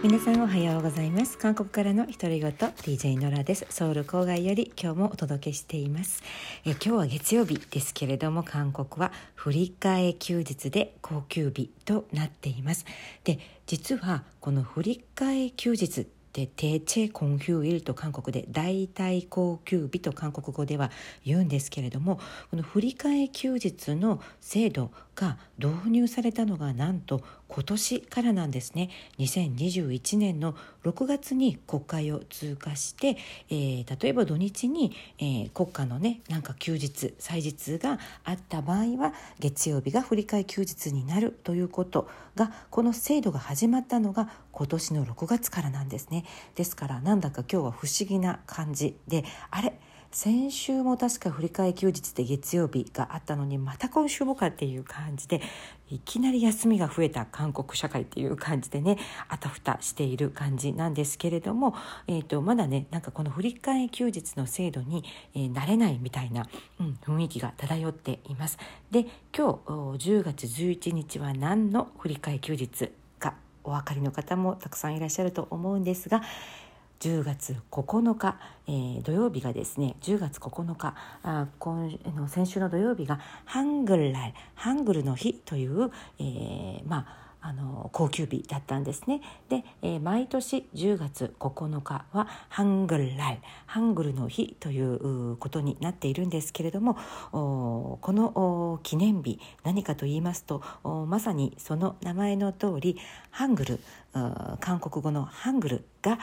[0.00, 1.36] 皆さんおはようございます。
[1.36, 3.66] 韓国からの独り言 DJ ノラです。
[3.68, 6.22] ソウル郊外より今日もお届けしています。
[6.64, 12.86] え今日は月曜日ですけれども韓国は振り替え休日で高級日となっています。
[13.24, 20.92] で実はこの振り替え休日で定チェコンヒューイルと韓国で大体高級日と韓国語では
[21.24, 28.88] 言うんですけれどもこの振り替え休日の制度が導入されたのがなんと今年からなんですね。
[29.18, 30.54] 2021年の
[30.84, 33.16] 6月に国会を通過して、
[33.50, 46.24] えー、例えば土日に、えー、国家のねなんか休日祭日があった場合は月曜日が振り替え休日になるということがこの制度が始まったのが今年の6月からなんですね。
[46.54, 55.42] ですからなんだか今日は不思議な感じであれ先週も確か振り替え休日で月曜日があったのにまた今週もかっていう感じで
[55.90, 58.98] いきなり休みが増えた韓国社会っていう感じでね
[59.28, 61.74] あたふたしている感じなんですけれども、
[62.06, 66.48] えーと、まだねなんかこの振り替え休日の制度に、えー、慣れないみたいな、
[66.80, 68.58] うん、雰囲気が漂っています。
[68.90, 76.22] で今日10月11日は何の振り替え休日かお分かりの方もたくさんいらっしゃると思うんですが
[77.00, 89.20] 10月9日、えー、土曜日がですね10月9日あ今の先週の土曜日がハングルライハングルの日という、えー、まああの高級日だったんですね。
[89.48, 96.98] で、えー、毎年10月9日はハングルライハングルの日ということになっているんですけれども
[97.30, 100.62] この記念日何かと言いますと
[101.08, 102.98] まさにその名前の通り
[103.30, 103.80] ハングル
[104.60, 106.18] 韓国語のハングルが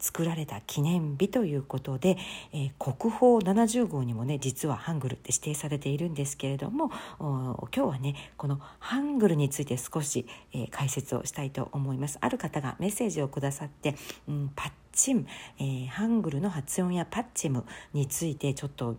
[0.00, 2.16] 作られた記念日ということで、
[2.52, 12.18] えー、国宝70号にもね実はハングルって指定されているんですけれども今日はねこのハングルについて少し、えー、解説をしたいと思います。
[12.20, 13.94] ある方がメッセージをくださって、
[14.28, 15.26] うん、パッチム、
[15.58, 18.96] えー、ハングルの発音やパッチムについてちょっと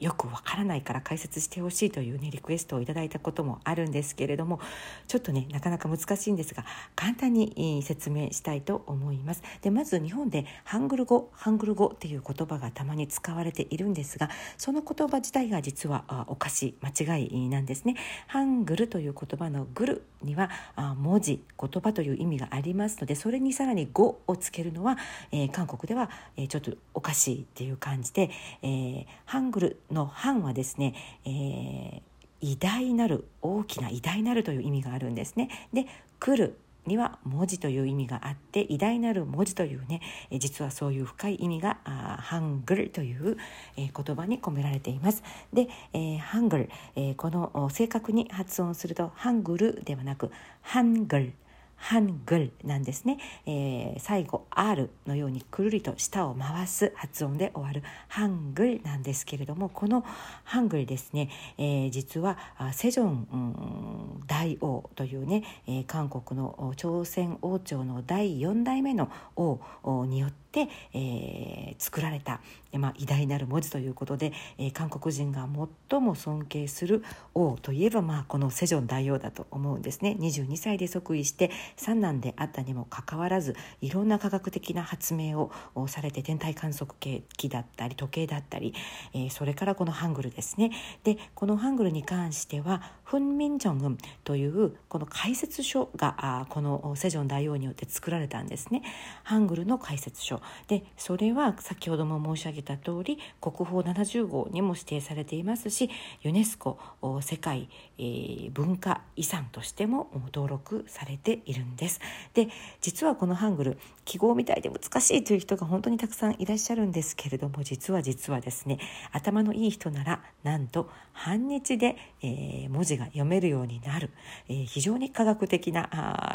[0.00, 4.60] よくわからないから解説してほしいというねリクエストをいただいたこともあるんですけれども
[5.06, 6.64] ちょっとねなかなか難しいんですが
[6.94, 9.42] 簡単に説明したいと思います。
[9.62, 17.96] でまず日本でハングル語ハングル語っていう言葉がたまに使われているんですがその言葉自体が実はおかしい間違いなんですね。
[18.26, 20.50] ハングルという言葉のグルには
[20.98, 24.98] 文字言葉という意味がありますのでそれにさらに語をつけるのは、
[25.30, 28.30] えー、韓国では、えー、ちょっとおかしいっていう感じで、
[28.62, 30.94] えー、ハングルの「ハン」はですね、
[31.24, 32.02] えー、
[32.40, 35.48] 偉大なる大きな偉大なるという意味があるんですね。
[35.72, 35.86] で
[36.20, 40.00] 「来る」には文字という意味があって偉大なる文字というね
[40.38, 43.36] 実はそういう深い意味がハングルという、
[43.76, 45.22] え言葉に込められています。
[45.52, 50.30] で、え、ハングル、え、この正確に発音するとハングルではなく
[50.62, 51.32] ハングル
[51.78, 60.04] ハングルなんですね、えー、最後 R のようにくるりと舌を回す発音で終わるハングルなんですけれどもこの
[60.44, 62.36] ハングルですね、えー、実は
[62.72, 69.60] セジョン、大王というね、えー、韓国の朝鮮王朝の第4代目の王
[70.06, 70.47] によって、
[70.94, 72.40] えー、作られた、
[72.72, 75.48] まあ、偉大なる文字ということで、えー、韓国人が
[75.90, 77.04] 最も尊敬する
[77.34, 80.16] 王といえば、まあ、このセジョン大王だと思うんですね。
[80.18, 86.94] 22歳で即位して三男であったにもかかわらずいろんな科学的な発明をされて天体観測
[87.36, 88.74] 機だったり時計だったり、
[89.14, 90.70] えー、それからこのハングルですね。
[91.04, 98.82] でこのハングルに関してはフン・ミンジョンウンというこの解説書があこのセジョン大王によって作られたんですね。
[99.24, 100.40] ハングルの解説書。
[100.68, 105.90] でそれは先ほども申し上げた通り国宝70号にも指定されていますし
[106.22, 106.78] ユネスコ
[107.20, 112.00] 世界、えー、文化遺産としても登録されているんです。
[112.34, 112.48] で
[112.80, 118.78] 実はこのハングル記号みたいで難しいという人が本当にたくさんいらっしゃるんですけれども実は実はですね
[119.12, 124.10] 頭のいい人ならなんと半日で、えー、文字が読めるようになる、
[124.48, 125.88] えー、非常に科学的な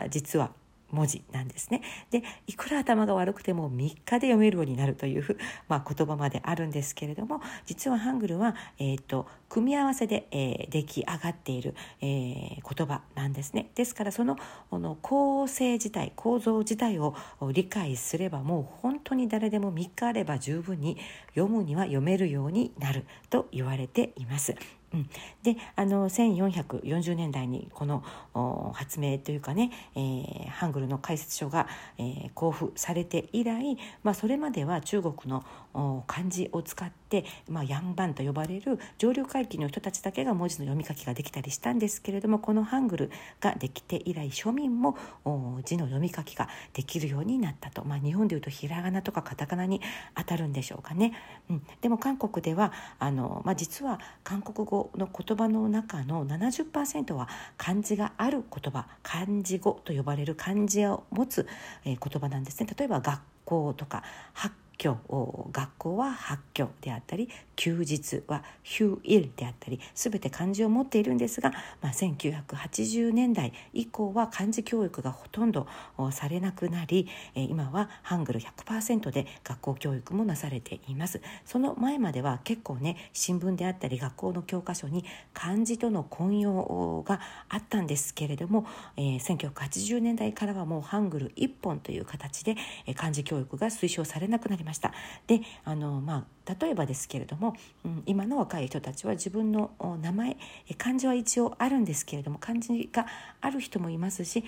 [0.04, 0.52] あ実は
[0.94, 1.82] 文字なんですね。
[2.12, 5.38] でいくら頭が悪くても3日で読めるようになるという、
[5.68, 13.70] まあ、言葉まであるんですけれども実はハングルは、えーと、組み合わせで、えー、出来上がっている、えー、言葉なんですね。
[13.76, 14.38] ですからその
[14.70, 17.16] この構成自体構造自体を
[17.52, 20.98] 理解すればもう本当に誰でも3日あれば十分に
[21.30, 24.56] 読むには読めるようになると言われています。
[24.94, 25.10] うん、
[25.42, 28.04] であの1440年代にこの
[28.74, 31.68] 発明というかね、えー、ハングルの解説書が、
[31.98, 35.44] えー、交付されて以来、まあ、それまでは中国の
[36.06, 43.12] 漢字を使って、まあ、ヤンバンと呼ばれる上流階級の人たちだけが文字の読み書きができたりしたんですけれどもこのハングル
[43.42, 44.96] ができて以来庶民も
[45.66, 49.82] 字の読み書きができるようになったと、まあ、日本でいうとひらがなとかカタカナに
[50.16, 51.14] 当たるんでしょうかね。
[51.50, 57.28] うん、でも韓国ではあの、まあ、実は韓国語の言葉の中の70%は
[57.58, 61.48] 漢字がある言葉漢字語と呼ばれる漢字を持つ、
[61.86, 62.70] え、言葉なんですね。
[62.78, 64.04] 例えば学校とか
[64.34, 64.98] 発教
[65.52, 71.52] 学校は発教であったり休日はヒューイルであったり全て漢字を持っているんですが、
[71.82, 75.68] まあ、1980年代以降は漢字教育がほとんど
[76.12, 81.22] されなくなり今はハングル100%で学校教育もなされています。
[81.46, 88.66] その前までは結構ね新聞であったり学校の教科書に漢字との混用があったんですけれども、
[88.98, 92.56] えー、1980年代からはもうハングル1本という形で
[92.96, 94.94] 漢字教育が推奨されなくなりました。
[95.28, 100.38] であのまあ例えばですけれども、うん、今の若い人たちは自分の名前
[100.78, 103.06] 漢字は一応あるんですけれども漢字が
[103.42, 104.44] ある人もいますし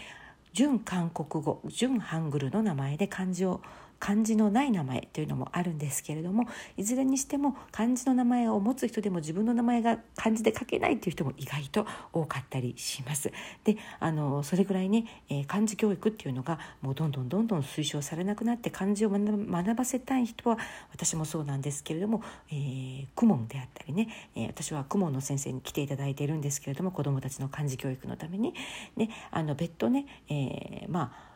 [0.53, 3.61] 純韓国語純ハングルの名前で漢字を
[3.99, 6.45] 漢字のない名前というのもあるんですけれども
[6.77, 13.31] いずれにしても漢字の名前を持つ人でも自分の名前が漢字で書けないという人も意外と多かったりします。
[13.63, 20.57] であのそれぐらいね、えー、漢字教育っていうのがもうどんどんどんどん推奨されなくなって漢字を学ばせたい人は
[20.91, 22.21] 私もそうなんですけれども、
[22.51, 28.53] えー、公文であったりね、えー、私は公文の先生に来ていただいているんですけれども子どもたちの漢字教育のために、
[28.95, 31.35] ね、あの別途ね、えー、まあ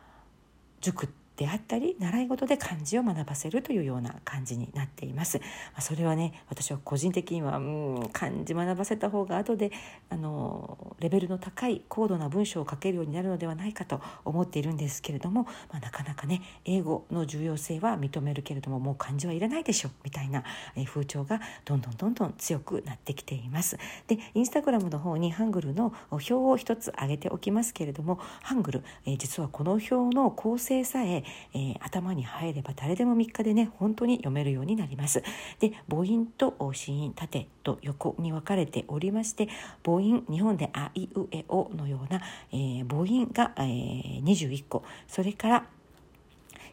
[0.80, 5.38] 塾ってであったり習い事で漢字を学ばせるというような感じになっています。
[5.38, 5.44] ま
[5.76, 9.72] あ、それはね私は個人的にはうん漢字学ばせた方が後で
[10.10, 20.44] あのレベルの高い高度な文章を書けるようになるのではないかと思っているんですけれども、まあ、なかなかね英語の重要性は認めるけれどももう漢字はいらないでしょみたいな
[20.84, 23.78] 風潮がどんどんどんどん強くなってきています。
[24.08, 35.22] でインスタグラムの方にハングルの表を一つ挙げておきますけれどもハングル、え実はこの表の構成さええー、頭に入れば誰でも3日でね本当に読めるようになります。
[35.58, 39.48] で母音と子音縦と横に分かれておりまして
[39.84, 42.20] 母音日本で「あいうえお」のような、
[42.52, 45.66] えー、母音が、えー、21個それから「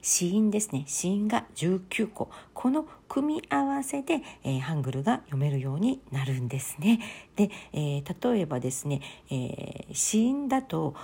[0.01, 6.99] 死因ですね死因が19個この組み合わせで、えー、ハングルが読めるようになるんですね。
[7.35, 10.95] で、えー、例えばですね、えー、死因だと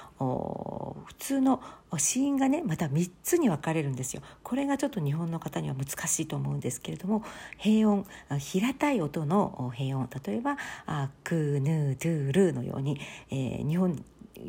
[1.03, 1.61] 普通の
[1.97, 4.21] 死因がねまた3つに分かれるんですよ。
[4.44, 7.23] これがちょっと日本の方には難しいと思うんですけれども
[7.57, 8.05] 平音
[8.39, 14.03] 平たい音の平音例えば「あクヌードゥール」のように、えー、日本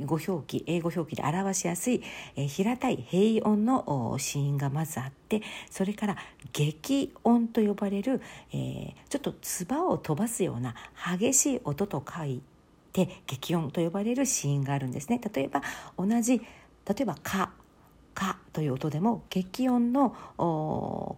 [0.04, 2.02] 語表記英語表記で表しやすい、
[2.36, 6.16] えー、平たい平音の子音がまずあってそれから
[6.52, 8.20] 激音と呼ばれる、
[8.52, 10.74] えー、ちょっと唾を飛ばすような
[11.18, 12.53] 激しい音と書いて
[13.26, 15.20] 激音と呼ばれる子音があるんですね。
[15.34, 15.62] 例えば
[15.98, 16.44] 同じ例
[17.00, 17.52] えば「か」
[18.14, 20.16] 「か」という音でも激音の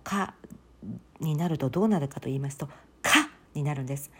[0.02, 0.34] 「か」
[1.20, 2.68] になるとどうなるかと言いますと
[3.02, 4.10] 「か」になるんです。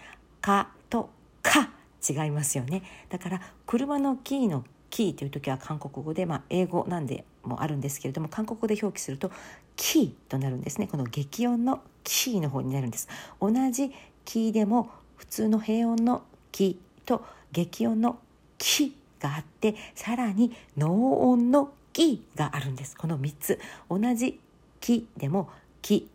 [0.46, 1.10] かと
[1.42, 1.70] か
[2.08, 9.32] 違いますよねだから車のキーのキーという時は韓国語で、まあ、英語なんでもあるんですけれども韓国語で表記すると
[9.74, 13.08] キーとなるんですねこの激音のキーの方になるんです
[13.40, 13.92] 同じ
[14.24, 18.18] キーでも普通の平音のキーと激音の
[18.58, 22.96] キがあってさらに濃音のキがあるんです。
[22.96, 23.60] この3つ。
[23.88, 24.40] 同じ
[24.80, 25.50] キでも
[25.82, 26.08] キ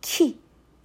[0.00, 0.38] キ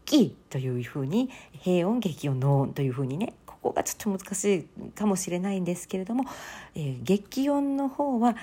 [0.06, 6.26] キというふうに平音激音濃音というふうにねここがちょっと難しいかもしれないんですけれども、
[6.76, 8.36] えー、激音の方は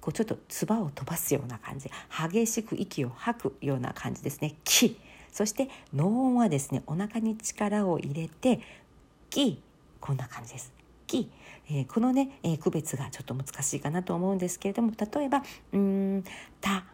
[0.00, 1.88] こうちょっと唾を飛ばすような感じ。
[2.30, 4.98] 激しく息を吐くような感じですね「キ」
[5.32, 8.60] そして脳音はですねお腹に力を入れて
[9.30, 9.62] 「キ」
[10.00, 10.83] こんな感じです。
[11.14, 11.30] キ
[11.70, 15.42] えー、このね、えー、区別がちょっと難しいかなと思うんですけれども例えば
[15.72, 16.24] 「うん
[16.60, 16.84] た」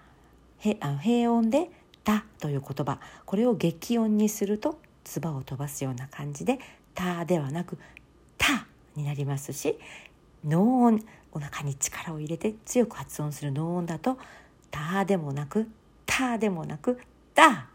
[0.60, 1.70] へあ平音で
[2.04, 6.60] 「た」という言葉これを激音にすると唾を飛ばすような感じで
[6.94, 7.78] たではなく
[8.38, 9.76] たになりますし
[10.44, 14.18] 脳音お腹に力を入れて強く発音する脳音だと
[14.70, 15.68] たでもなく
[16.06, 17.00] たでもなく
[17.34, 17.69] た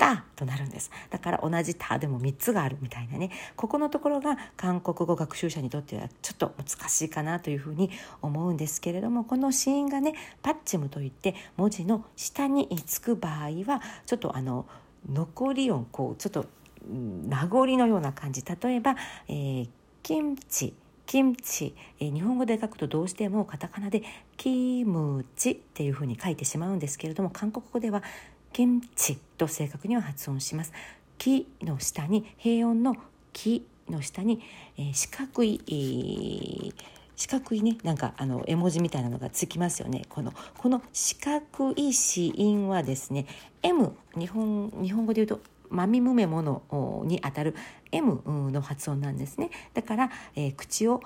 [0.00, 0.90] たとなるんです。
[1.10, 3.30] だから同じたでも3つがあるみたいなね。
[3.54, 7.90] ここのところが韓国語学習者にとってはちょっと難しいかなというふうに
[8.22, 14.64] 思うんですけれどもこの子音がねパッチムといって文字の下につく場合はちょっとあの
[15.12, 16.46] 残り音こうちょっと
[16.88, 18.42] 名残のような感じ。
[18.42, 18.96] 例えば、
[19.28, 19.68] えー、
[20.02, 20.72] キムチ。
[21.04, 24.04] キムチ、えー、日本語で書くとどうしてもカタカナで
[24.36, 28.04] キムチっていうふうに書いてしまうんですけれども韓国語では
[28.52, 30.72] キムチと正確には発音します。
[31.18, 32.96] 木の下に平穏の
[33.32, 34.40] 木の下に、
[34.76, 36.74] えー、四角い、えー、
[37.14, 40.04] 四角いねなんかあの絵文字みたいなのがつきますよね。
[40.08, 43.26] このこの四角い子音はですね
[43.62, 47.54] M 日本日本語で言うとまみむめものにあたる
[47.92, 49.50] M の発音なんですね。
[49.74, 51.02] だから、えー、口を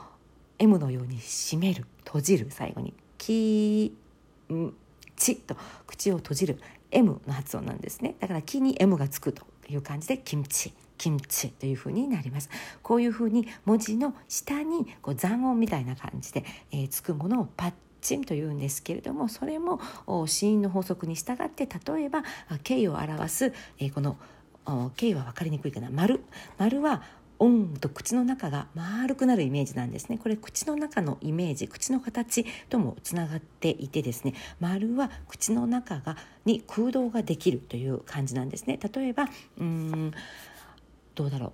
[0.59, 3.93] M のように閉める閉じる最後に「き
[4.53, 4.75] ん
[5.17, 6.61] ち」と口を閉じる
[6.95, 8.17] M の発音なんですね。
[8.21, 12.49] だから「き」に M がつくという感じで「キムチ」キムチというふうになります。
[12.83, 24.17] こういうふうに文字の下にこう残音みたいな感じで、えー、つくものをパッチンというんですけれどもそれも子音の法則に従って例えば形を表す、えー、この
[24.97, 25.91] 形は分かりにくいかな。
[25.91, 26.25] 丸。
[26.59, 27.03] 丸は
[27.39, 30.19] オンと口の中が丸くなるイメージなんですね。
[30.19, 38.79] これ口の中のイメージ口の形ともつながっていてですね丸は口の中がに空洞ができるという感じなんですね。
[38.95, 40.13] 例えばうん
[41.15, 41.53] どうだろ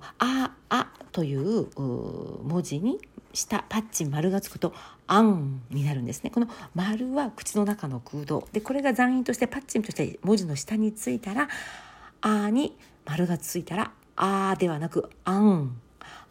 [0.00, 2.98] う「あ」「あ」という文字に
[3.34, 4.74] 下パッチン丸がつくと
[5.06, 6.30] 「あん」になるんですね。
[6.30, 8.48] この丸は口の中の空洞。
[8.52, 11.48] でこれが残韻としてパッチンとして文字の下についたら
[12.20, 15.76] 「あ」に丸がついたら「あ」ではなく「あん」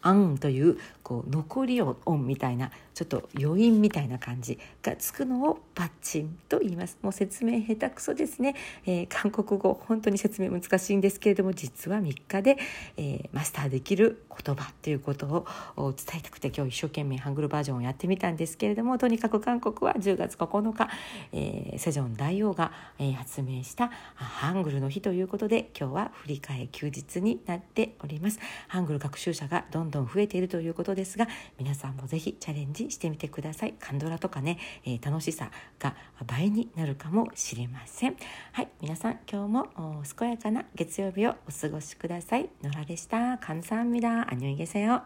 [0.02, 6.98] あんというこう残り音みたいなちょっと余韻みたいな感じがつくのをパッチンと言います。
[7.02, 8.54] もう説明下手くそですね、
[8.86, 12.58] えー、韓国語本当に説明難しいんですけれども実は3日で、
[12.96, 15.46] えー、マスターできる言葉ということ
[15.76, 20.88] を伝えたくて今日一生懸命ハングルバージョンをやってみたんですけれどもとにかく韓国は10月9日、
[21.32, 28.38] えー、セジョン大王が、えー、発明したハングルの日ということで今日は振り替え休日になっております。
[28.68, 38.17] ハングル学習者がどんどん増えているということですが皆さんもぜひチャレンジしてみてくださいカンドラとかね、えー、楽しさが倍になるかもしれません
[38.51, 45.01] はい皆さん今日も健やかな月曜日をお過ごしください野良でした감사합니다 안녕히 계세요